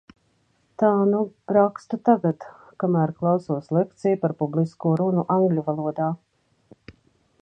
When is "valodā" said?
5.69-6.09